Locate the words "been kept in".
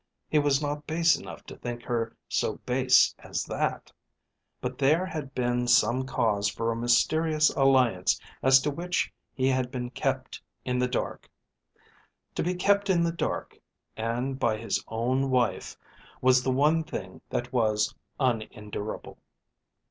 9.69-10.79